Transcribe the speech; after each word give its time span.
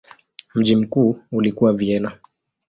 Mji 0.55 0.75
mkuu 0.75 1.19
ulikuwa 1.31 1.73
Vienna. 1.73 2.17